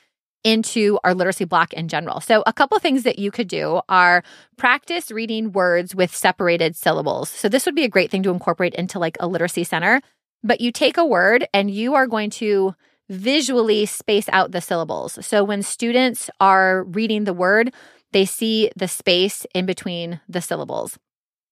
into 0.46 1.00
our 1.04 1.14
literacy 1.16 1.44
block 1.44 1.74
in 1.74 1.90
general. 1.90 2.22
So, 2.22 2.44
a 2.46 2.54
couple 2.54 2.80
things 2.80 3.04
that 3.04 3.20
you 3.20 3.32
could 3.32 3.50
do 3.50 3.82
are 3.90 4.24
practice 4.56 5.12
reading 5.12 5.52
words 5.52 5.94
with 5.94 6.16
separated 6.16 6.76
syllables. 6.78 7.30
So, 7.30 7.50
this 7.50 7.66
would 7.66 7.76
be 7.76 7.84
a 7.84 7.90
great 7.90 8.12
thing 8.12 8.24
to 8.24 8.30
incorporate 8.30 8.76
into 8.76 9.00
like 9.00 9.18
a 9.20 9.28
literacy 9.28 9.66
center. 9.66 10.02
But 10.44 10.62
you 10.62 10.72
take 10.72 10.98
a 10.98 11.06
word 11.06 11.48
and 11.54 11.72
you 11.72 11.96
are 11.96 12.06
going 12.06 12.30
to 12.32 12.76
visually 13.10 13.88
space 13.88 14.30
out 14.32 14.52
the 14.52 14.62
syllables. 14.62 15.18
So, 15.26 15.44
when 15.44 15.64
students 15.64 16.30
are 16.40 16.84
reading 16.84 17.24
the 17.24 17.34
word, 17.34 17.74
they 18.14 18.26
see 18.26 18.72
the 18.76 18.88
space 18.88 19.46
in 19.56 19.66
between 19.66 20.22
the 20.30 20.42
syllables. 20.42 20.98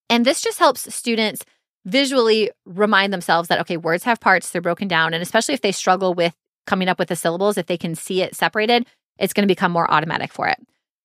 And 0.09 0.23
this 0.23 0.41
just 0.41 0.59
helps 0.59 0.93
students 0.93 1.43
visually 1.85 2.51
remind 2.65 3.12
themselves 3.12 3.50
that, 3.50 3.59
okay, 3.62 3.77
words 3.77 4.03
have 4.03 4.19
parts, 4.19 4.51
they're 4.51 4.62
broken 4.62 4.88
down. 4.88 5.13
And 5.13 5.23
especially 5.23 5.55
if 5.55 5.62
they 5.62 5.71
struggle 5.71 6.13
with 6.13 6.33
coming 6.65 6.88
up 6.88 7.00
with 7.00 7.10
the 7.10 7.15
syllables, 7.15 7.58
if 7.58 7.67
they 7.67 7.77
can 7.77 7.96
see 7.96 8.22
it 8.22 8.36
separated, 8.36 8.86
it's 9.17 9.34
going 9.34 9.43
to 9.43 9.51
become 9.51 9.72
more 9.72 9.89
automatic 9.91 10.32
for 10.32 10.48
it. 10.48 10.58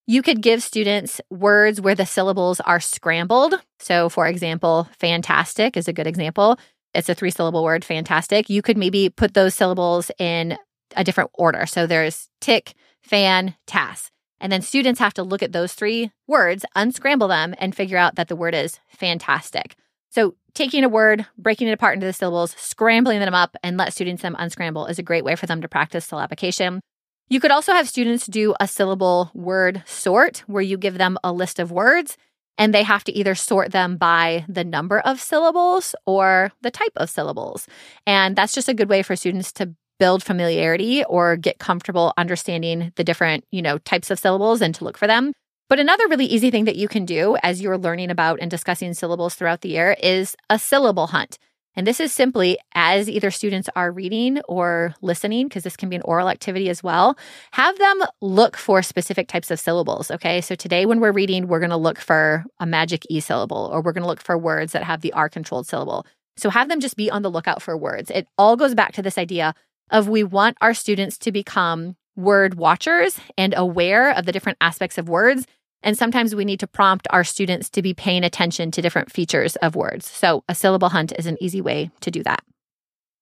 You 0.07 0.23
could 0.23 0.41
give 0.41 0.62
students 0.62 1.21
words 1.31 1.81
where 1.81 1.95
the 1.95 2.07
syllables 2.07 2.61
are 2.61 2.81
scrambled. 2.81 3.55
So, 3.79 4.09
for 4.09 4.27
example, 4.27 4.88
fantastic 4.99 5.77
is 5.77 5.87
a 5.87 5.93
good 5.93 6.07
example. 6.07 6.59
It's 6.95 7.11
a 7.11 7.15
three 7.15 7.31
syllable 7.31 7.62
word, 7.62 7.85
fantastic. 7.85 8.49
You 8.49 8.62
could 8.62 8.79
maybe 8.79 9.11
put 9.11 9.35
those 9.35 9.55
syllables 9.55 10.11
in 10.19 10.57
a 10.97 11.05
different 11.05 11.31
order. 11.35 11.67
So, 11.67 11.87
there's 11.87 12.31
tick, 12.41 12.73
fan, 13.03 13.55
tas. 13.67 14.11
And 14.41 14.50
then 14.50 14.62
students 14.62 15.00
have 15.00 15.15
to 15.15 15.23
look 15.23 15.43
at 15.43 15.53
those 15.53 15.75
three 15.75 16.11
words, 16.27 16.65
unscramble 16.75 17.29
them, 17.29 17.55
and 17.59 17.75
figure 17.75 17.99
out 17.99 18.15
that 18.15 18.29
the 18.29 18.37
word 18.37 18.55
is 18.55 18.81
fantastic. 18.88 19.77
So, 20.11 20.35
taking 20.55 20.85
a 20.85 20.88
word, 20.88 21.27
breaking 21.37 21.69
it 21.69 21.73
apart 21.73 21.95
into 21.95 22.07
the 22.07 22.12
syllables, 22.12 22.55
scrambling 22.59 23.21
them 23.21 23.35
up, 23.35 23.57
and 23.62 23.77
let 23.77 23.93
students 23.93 24.23
them 24.23 24.37
unscramble 24.38 24.87
is 24.87 24.99
a 24.99 25.03
great 25.03 25.25
way 25.25 25.37
for 25.37 25.47
them 25.47 25.61
to 25.62 25.69
practice 25.69 26.07
syllabication. 26.07 26.81
You 27.29 27.41
could 27.41 27.50
also 27.50 27.73
have 27.73 27.88
students 27.88 28.27
do 28.27 28.55
a 28.59 28.67
syllable 28.67 29.31
word 29.35 29.83
sort 29.87 30.38
where 30.47 30.62
you 30.62 30.79
give 30.79 30.97
them 30.97 31.19
a 31.23 31.33
list 31.33 31.59
of 31.59 31.71
words 31.71 32.17
and 32.57 32.75
they 32.75 32.83
have 32.83 33.05
to 33.05 33.12
either 33.12 33.35
sort 33.35 33.71
them 33.71 33.97
by 33.97 34.45
the 34.49 34.65
number 34.65 34.99
of 35.00 35.21
syllables 35.21 35.95
or 36.07 36.50
the 36.62 36.71
type 36.71 36.93
of 36.97 37.11
syllables. 37.11 37.69
And 38.07 38.35
that's 38.35 38.55
just 38.55 38.69
a 38.69 38.75
good 38.75 38.88
way 38.88 39.03
for 39.03 39.15
students 39.15 39.53
to 39.53 39.75
build 39.99 40.23
familiarity 40.23 41.05
or 41.05 41.37
get 41.37 41.59
comfortable 41.59 42.12
understanding 42.17 42.93
the 42.97 43.05
different, 43.05 43.45
you 43.50 43.62
know, 43.62 43.79
types 43.79 44.11
of 44.11 44.19
syllables 44.19 44.61
and 44.61 44.75
to 44.75 44.85
look 44.85 44.97
for 44.97 45.07
them. 45.07 45.33
But 45.68 45.78
another 45.78 46.08
really 46.08 46.25
easy 46.25 46.50
thing 46.50 46.64
that 46.64 46.76
you 46.76 46.88
can 46.88 47.04
do 47.04 47.37
as 47.42 47.60
you're 47.60 47.76
learning 47.76 48.10
about 48.10 48.38
and 48.40 48.50
discussing 48.50 48.94
syllables 48.94 49.34
throughout 49.34 49.60
the 49.60 49.68
year 49.68 49.94
is 50.02 50.34
a 50.48 50.58
syllable 50.58 51.08
hunt. 51.08 51.38
And 51.75 51.87
this 51.87 52.00
is 52.00 52.10
simply 52.10 52.58
as 52.75 53.08
either 53.08 53.30
students 53.30 53.68
are 53.76 53.92
reading 53.92 54.40
or 54.48 54.94
listening, 55.02 55.46
because 55.46 55.64
this 55.64 55.76
can 55.76 55.90
be 55.90 55.96
an 55.96 56.02
oral 56.02 56.30
activity 56.30 56.70
as 56.70 56.82
well, 56.82 57.18
have 57.52 57.78
them 57.78 58.00
look 58.22 58.56
for 58.56 58.82
specific 58.82 59.28
types 59.28 59.50
of 59.50 59.60
syllables. 59.60 60.10
Okay. 60.10 60.40
So 60.40 60.54
today, 60.54 60.87
when 60.87 61.00
we're 61.00 61.12
reading, 61.12 61.46
we're 61.46 61.60
going 61.60 61.70
to 61.70 61.76
look 61.76 61.98
for 61.98 62.44
a 62.58 62.66
magic 62.66 63.04
E 63.10 63.20
syllable, 63.20 63.68
or 63.70 63.82
we're 63.82 63.92
going 63.92 64.02
to 64.02 64.08
look 64.08 64.22
for 64.22 64.38
words 64.38 64.72
that 64.72 64.84
have 64.84 65.02
the 65.02 65.12
R 65.12 65.28
controlled 65.28 65.68
syllable. 65.68 66.06
So 66.38 66.48
have 66.48 66.70
them 66.70 66.80
just 66.80 66.96
be 66.96 67.10
on 67.10 67.22
the 67.22 67.30
lookout 67.30 67.60
for 67.60 67.76
words. 67.76 68.10
It 68.10 68.26
all 68.38 68.56
goes 68.56 68.75
back 68.75 68.92
to 68.94 69.02
this 69.02 69.18
idea 69.18 69.54
of 69.90 70.08
we 70.08 70.25
want 70.25 70.56
our 70.62 70.72
students 70.72 71.18
to 71.18 71.30
become 71.30 71.94
word 72.16 72.54
watchers 72.54 73.20
and 73.37 73.54
aware 73.56 74.10
of 74.10 74.25
the 74.26 74.32
different 74.32 74.58
aspects 74.60 74.98
of 74.98 75.08
words 75.08 75.46
and 75.82 75.97
sometimes 75.97 76.35
we 76.35 76.44
need 76.44 76.61
to 76.61 76.66
prompt 76.66 77.06
our 77.11 77.25
students 77.25 77.70
to 77.70 77.82
be 77.82 77.94
paying 77.94 78.25
attention 78.25 78.70
to 78.73 78.82
different 78.82 79.12
features 79.12 79.56
of 79.56 79.76
words. 79.76 80.06
So, 80.06 80.44
a 80.49 80.54
syllable 80.54 80.88
hunt 80.88 81.12
is 81.18 81.26
an 81.26 81.37
easy 81.40 81.61
way 81.61 81.90
to 82.00 82.11
do 82.11 82.23
that. 82.25 82.42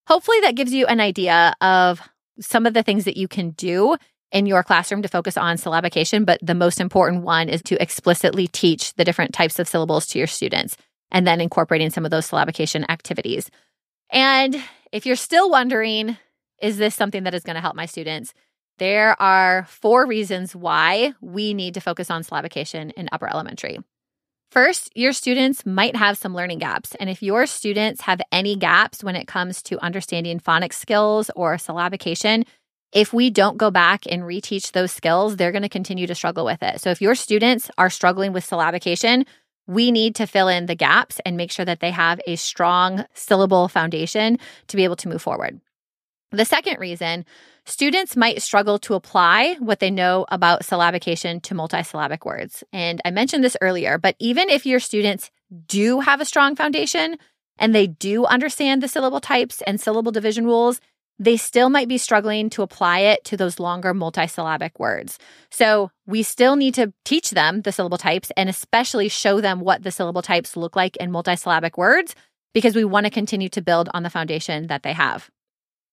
Hopefully, 0.06 0.40
that 0.40 0.54
gives 0.54 0.72
you 0.72 0.86
an 0.86 1.00
idea 1.00 1.54
of 1.60 2.00
some 2.40 2.66
of 2.66 2.74
the 2.74 2.82
things 2.82 3.04
that 3.04 3.16
you 3.16 3.28
can 3.28 3.50
do 3.50 3.96
in 4.32 4.46
your 4.46 4.62
classroom 4.62 5.02
to 5.02 5.08
focus 5.08 5.36
on 5.36 5.56
syllabication. 5.56 6.24
But 6.24 6.40
the 6.42 6.54
most 6.54 6.80
important 6.80 7.22
one 7.22 7.48
is 7.48 7.62
to 7.62 7.80
explicitly 7.80 8.46
teach 8.46 8.94
the 8.94 9.04
different 9.04 9.34
types 9.34 9.58
of 9.58 9.68
syllables 9.68 10.06
to 10.08 10.18
your 10.18 10.26
students 10.26 10.76
and 11.10 11.26
then 11.26 11.40
incorporating 11.40 11.90
some 11.90 12.04
of 12.04 12.10
those 12.10 12.28
syllabication 12.28 12.84
activities. 12.88 13.50
And 14.10 14.62
if 14.92 15.06
you're 15.06 15.16
still 15.16 15.50
wondering, 15.50 16.16
is 16.60 16.78
this 16.78 16.94
something 16.94 17.24
that 17.24 17.34
is 17.34 17.42
going 17.42 17.54
to 17.54 17.60
help 17.60 17.76
my 17.76 17.86
students? 17.86 18.32
There 18.78 19.20
are 19.20 19.64
four 19.68 20.06
reasons 20.06 20.54
why 20.54 21.14
we 21.20 21.54
need 21.54 21.74
to 21.74 21.80
focus 21.80 22.10
on 22.10 22.22
syllabication 22.22 22.92
in 22.92 23.08
upper 23.10 23.28
elementary. 23.28 23.78
First, 24.50 24.90
your 24.94 25.12
students 25.12 25.66
might 25.66 25.96
have 25.96 26.18
some 26.18 26.34
learning 26.34 26.58
gaps. 26.58 26.94
And 27.00 27.10
if 27.10 27.22
your 27.22 27.46
students 27.46 28.02
have 28.02 28.20
any 28.30 28.54
gaps 28.54 29.02
when 29.02 29.16
it 29.16 29.26
comes 29.26 29.62
to 29.64 29.82
understanding 29.84 30.40
phonics 30.40 30.74
skills 30.74 31.30
or 31.34 31.56
syllabication, 31.56 32.46
if 32.92 33.12
we 33.12 33.30
don't 33.30 33.58
go 33.58 33.70
back 33.70 34.04
and 34.08 34.22
reteach 34.22 34.72
those 34.72 34.92
skills, 34.92 35.36
they're 35.36 35.52
going 35.52 35.62
to 35.62 35.68
continue 35.68 36.06
to 36.06 36.14
struggle 36.14 36.44
with 36.44 36.62
it. 36.62 36.80
So 36.80 36.90
if 36.90 37.02
your 37.02 37.14
students 37.14 37.70
are 37.76 37.90
struggling 37.90 38.32
with 38.32 38.48
syllabication, 38.48 39.26
we 39.66 39.90
need 39.90 40.14
to 40.16 40.26
fill 40.26 40.48
in 40.48 40.66
the 40.66 40.76
gaps 40.76 41.20
and 41.26 41.36
make 41.36 41.50
sure 41.50 41.64
that 41.64 41.80
they 41.80 41.90
have 41.90 42.20
a 42.26 42.36
strong 42.36 43.04
syllable 43.14 43.68
foundation 43.68 44.38
to 44.68 44.76
be 44.76 44.84
able 44.84 44.96
to 44.96 45.08
move 45.08 45.20
forward. 45.20 45.60
The 46.32 46.44
second 46.44 46.80
reason 46.80 47.24
students 47.64 48.16
might 48.16 48.42
struggle 48.42 48.78
to 48.80 48.94
apply 48.94 49.56
what 49.58 49.80
they 49.80 49.90
know 49.90 50.26
about 50.30 50.62
syllabication 50.62 51.40
to 51.42 51.54
multisyllabic 51.54 52.24
words. 52.24 52.64
And 52.72 53.00
I 53.04 53.10
mentioned 53.10 53.44
this 53.44 53.56
earlier, 53.60 53.96
but 53.98 54.16
even 54.18 54.50
if 54.50 54.66
your 54.66 54.80
students 54.80 55.30
do 55.66 56.00
have 56.00 56.20
a 56.20 56.24
strong 56.24 56.56
foundation 56.56 57.16
and 57.58 57.74
they 57.74 57.86
do 57.86 58.24
understand 58.26 58.82
the 58.82 58.88
syllable 58.88 59.20
types 59.20 59.62
and 59.62 59.80
syllable 59.80 60.12
division 60.12 60.44
rules, 60.44 60.80
they 61.18 61.36
still 61.36 61.70
might 61.70 61.88
be 61.88 61.96
struggling 61.96 62.50
to 62.50 62.62
apply 62.62 62.98
it 63.00 63.24
to 63.24 63.36
those 63.36 63.58
longer 63.58 63.94
multisyllabic 63.94 64.78
words. 64.78 65.18
So 65.50 65.90
we 66.06 66.22
still 66.22 66.56
need 66.56 66.74
to 66.74 66.92
teach 67.04 67.30
them 67.30 67.62
the 67.62 67.72
syllable 67.72 67.98
types 67.98 68.30
and 68.36 68.48
especially 68.48 69.08
show 69.08 69.40
them 69.40 69.60
what 69.60 69.82
the 69.82 69.90
syllable 69.90 70.22
types 70.22 70.56
look 70.56 70.76
like 70.76 70.96
in 70.96 71.10
multisyllabic 71.10 71.78
words 71.78 72.14
because 72.52 72.74
we 72.74 72.84
want 72.84 73.06
to 73.06 73.10
continue 73.10 73.48
to 73.50 73.62
build 73.62 73.88
on 73.94 74.02
the 74.02 74.10
foundation 74.10 74.66
that 74.66 74.82
they 74.82 74.92
have. 74.92 75.30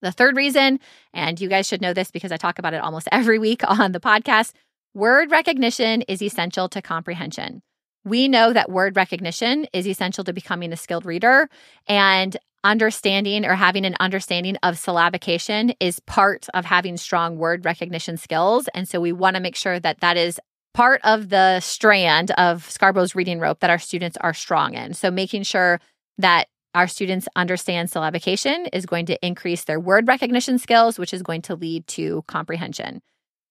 The 0.04 0.12
third 0.12 0.36
reason, 0.36 0.80
and 1.14 1.42
you 1.42 1.50
guys 1.50 1.66
should 1.66 1.82
know 1.82 1.94
this 1.94 2.12
because 2.12 2.32
I 2.32 2.38
talk 2.38 2.60
about 2.60 2.76
it 2.76 2.84
almost 2.84 3.08
every 3.12 3.40
week 3.40 3.62
on 3.68 3.94
the 3.94 4.00
podcast, 4.00 4.52
word 4.94 5.32
recognition 5.32 6.04
is 6.04 6.22
essential 6.22 6.70
to 6.70 6.82
comprehension. 6.82 7.64
We 8.06 8.28
know 8.28 8.54
that 8.54 8.70
word 8.70 8.96
recognition 8.96 9.66
is 9.74 9.88
essential 9.88 10.26
to 10.26 10.34
becoming 10.34 10.74
a 10.74 10.78
skilled 10.78 11.06
reader. 11.06 11.50
And 11.88 12.38
understanding 12.66 13.46
or 13.46 13.56
having 13.56 13.86
an 13.86 13.96
understanding 14.00 14.58
of 14.64 14.76
syllabication 14.76 15.76
is 15.80 16.00
part 16.02 16.48
of 16.54 16.66
having 16.66 16.98
strong 16.98 17.38
word 17.38 17.66
recognition 17.66 18.18
skills. 18.18 18.70
And 18.74 18.88
so 18.88 19.02
we 19.02 19.12
want 19.12 19.36
to 19.36 19.42
make 19.42 19.56
sure 19.56 19.80
that 19.80 20.00
that 20.02 20.18
is 20.18 20.40
part 20.74 21.02
of 21.04 21.30
the 21.30 21.60
strand 21.60 22.32
of 22.32 22.70
Scarborough's 22.70 23.16
reading 23.16 23.40
rope 23.40 23.60
that 23.60 23.70
our 23.70 23.80
students 23.80 24.18
are 24.22 24.34
strong 24.34 24.74
in. 24.74 24.94
So 24.94 25.12
making 25.12 25.44
sure 25.44 25.80
that 26.18 26.48
our 26.74 26.88
students 26.88 27.28
understand 27.36 27.90
syllabication 27.90 28.68
is 28.74 28.86
going 28.86 29.06
to 29.08 29.26
increase 29.26 29.64
their 29.64 29.80
word 29.80 30.08
recognition 30.08 30.58
skills, 30.58 30.98
which 30.98 31.14
is 31.14 31.22
going 31.22 31.42
to 31.44 31.56
lead 31.56 31.88
to 31.88 32.24
comprehension. 32.28 33.02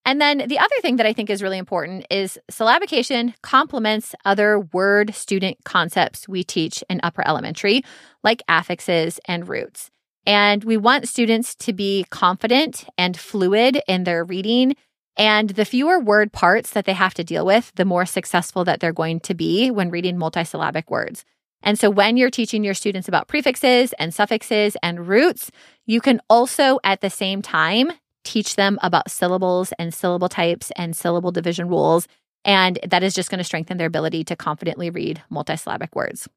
And 0.05 0.21
then 0.21 0.39
the 0.49 0.59
other 0.59 0.75
thing 0.81 0.97
that 0.97 1.07
I 1.07 1.13
think 1.13 1.31
is 1.31 1.43
really 1.43 1.59
important 1.59 2.07
is 2.11 2.39
syllabication 2.51 3.35
complements 3.43 4.15
other 4.25 4.59
word 4.59 5.15
student 5.15 5.59
concepts 5.65 6.29
we 6.29 6.43
teach 6.43 6.83
in 6.91 6.99
upper 7.03 7.27
elementary, 7.27 7.85
like 8.25 8.43
affixes 8.49 9.21
and 9.27 9.49
roots. 9.49 9.91
And 10.27 10.65
we 10.65 10.77
want 10.77 11.09
students 11.09 11.55
to 11.57 11.73
be 11.73 12.05
confident 12.11 12.85
and 12.99 13.17
fluid 13.17 13.81
in 13.87 14.05
their 14.05 14.25
reading. 14.25 14.75
And 15.17 15.51
the 15.51 15.65
fewer 15.65 16.01
word 16.01 16.33
parts 16.33 16.71
that 16.73 16.85
they 16.85 16.95
have 16.95 17.15
to 17.15 17.25
deal 17.25 17.45
with, 17.45 17.73
the 17.75 17.85
more 17.85 18.07
successful 18.07 18.65
that 18.65 18.81
they're 18.81 18.93
going 18.93 19.21
to 19.21 19.35
be 19.35 19.71
when 19.71 19.91
reading 19.91 20.17
multisyllabic 20.17 20.89
words. 20.89 21.25
And 21.63 21.79
so 21.79 21.91
when 21.91 22.17
you're 22.17 22.31
teaching 22.31 22.65
your 22.65 22.75
students 22.75 23.09
about 23.09 23.29
prefixes 23.29 23.93
and 23.99 24.15
suffixes 24.15 24.77
and 24.83 25.07
roots, 25.07 25.51
you 25.87 26.01
can 26.01 26.21
also 26.29 26.79
at 26.85 27.01
the 27.01 27.11
same 27.11 27.43
time 27.43 27.91
teach 28.25 28.57
them 28.57 28.79
about 28.83 29.11
syllables 29.11 29.73
and 29.79 29.93
syllable 29.93 30.29
types 30.29 30.71
and 30.77 30.97
syllable 30.97 31.33
division 31.33 31.69
rules. 31.69 32.07
And 32.45 32.79
that 32.87 33.03
is 33.03 33.15
just 33.15 33.31
going 33.31 33.39
to 33.39 33.45
strengthen 33.45 33.79
their 33.79 33.87
ability 33.87 34.25
to 34.25 34.37
confidently 34.37 34.91
read 34.91 35.23
multisyllabic 35.31 35.95
words. 35.95 36.29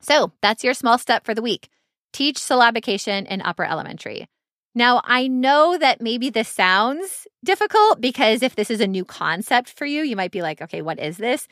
So 0.00 0.32
that's 0.42 0.64
your 0.64 0.74
small 0.74 0.98
step 0.98 1.24
for 1.24 1.34
the 1.34 1.42
week. 1.42 1.68
Teach 2.12 2.36
syllabication 2.36 3.26
in 3.26 3.42
upper 3.42 3.64
elementary. 3.64 4.26
Now, 4.74 5.00
I 5.04 5.26
know 5.26 5.76
that 5.78 6.00
maybe 6.00 6.30
this 6.30 6.48
sounds 6.48 7.26
difficult 7.44 8.00
because 8.00 8.42
if 8.42 8.54
this 8.54 8.70
is 8.70 8.80
a 8.80 8.86
new 8.86 9.04
concept 9.04 9.70
for 9.70 9.86
you, 9.86 10.02
you 10.02 10.14
might 10.14 10.30
be 10.30 10.42
like, 10.42 10.62
okay, 10.62 10.82
what 10.82 11.00
is 11.00 11.16
this? 11.16 11.48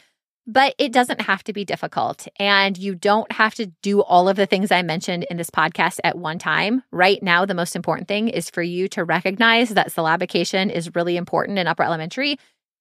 But 0.46 0.74
it 0.78 0.92
doesn't 0.92 1.22
have 1.22 1.42
to 1.44 1.52
be 1.52 1.64
difficult. 1.64 2.28
And 2.38 2.78
you 2.78 2.94
don't 2.94 3.30
have 3.32 3.54
to 3.56 3.66
do 3.82 4.00
all 4.02 4.28
of 4.28 4.36
the 4.36 4.46
things 4.46 4.70
I 4.70 4.82
mentioned 4.82 5.24
in 5.30 5.36
this 5.36 5.50
podcast 5.50 5.98
at 6.04 6.18
one 6.18 6.38
time. 6.38 6.82
Right 6.92 7.22
now, 7.22 7.44
the 7.44 7.54
most 7.54 7.74
important 7.74 8.08
thing 8.08 8.28
is 8.28 8.48
for 8.48 8.62
you 8.62 8.88
to 8.88 9.04
recognize 9.04 9.70
that 9.70 9.90
syllabication 9.92 10.70
is 10.70 10.94
really 10.94 11.16
important 11.16 11.58
in 11.58 11.66
upper 11.66 11.82
elementary 11.82 12.38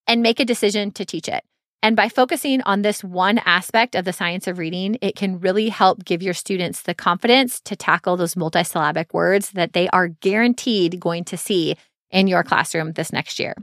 and 0.08 0.22
make 0.22 0.40
a 0.40 0.46
decision 0.46 0.92
to 0.92 1.06
teach 1.06 1.28
it. 1.28 1.44
And 1.82 1.96
by 1.96 2.10
focusing 2.10 2.62
on 2.64 2.82
this 2.82 3.04
one 3.04 3.40
aspect 3.40 3.96
of 3.96 4.06
the 4.06 4.14
science 4.14 4.48
of 4.48 4.58
reading, 4.58 4.98
it 5.02 5.16
can 5.16 5.40
really 5.40 5.70
help 5.70 6.04
give 6.04 6.24
your 6.24 6.34
students 6.34 6.82
the 6.82 6.96
confidence 6.96 7.60
to 7.62 7.76
tackle 7.76 8.18
those 8.18 8.36
multisyllabic 8.36 9.14
words 9.14 9.52
that 9.52 9.74
they 9.74 9.88
are 9.90 10.08
guaranteed 10.08 11.00
going 11.00 11.24
to 11.26 11.38
see 11.38 11.76
in 12.10 12.28
your 12.28 12.44
classroom 12.44 12.94
this 12.94 13.14
next 13.14 13.40
year. 13.40 13.56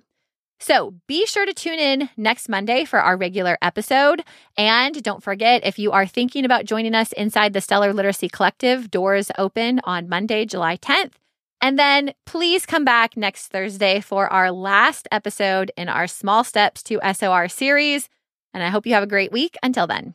So 0.62 0.94
be 1.08 1.26
sure 1.26 1.44
to 1.44 1.52
tune 1.52 1.80
in 1.80 2.08
next 2.16 2.48
Monday 2.48 2.84
for 2.84 3.00
our 3.00 3.16
regular 3.16 3.58
episode. 3.60 4.22
And 4.56 5.02
don't 5.02 5.20
forget, 5.20 5.66
if 5.66 5.76
you 5.76 5.90
are 5.90 6.06
thinking 6.06 6.44
about 6.44 6.66
joining 6.66 6.94
us 6.94 7.10
inside 7.10 7.52
the 7.52 7.60
Stellar 7.60 7.92
Literacy 7.92 8.28
Collective, 8.28 8.88
doors 8.88 9.32
open 9.36 9.80
on 9.82 10.08
Monday, 10.08 10.46
July 10.46 10.76
10th. 10.76 11.14
And 11.60 11.76
then 11.76 12.14
please 12.26 12.64
come 12.64 12.84
back 12.84 13.16
next 13.16 13.48
Thursday 13.48 14.00
for 14.00 14.32
our 14.32 14.52
last 14.52 15.08
episode 15.10 15.72
in 15.76 15.88
our 15.88 16.06
Small 16.06 16.44
Steps 16.44 16.84
to 16.84 17.00
SOR 17.12 17.48
series. 17.48 18.08
And 18.54 18.62
I 18.62 18.68
hope 18.68 18.86
you 18.86 18.94
have 18.94 19.02
a 19.02 19.08
great 19.08 19.32
week. 19.32 19.56
Until 19.64 19.88
then. 19.88 20.14